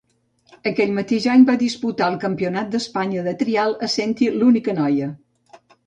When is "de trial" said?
3.31-3.79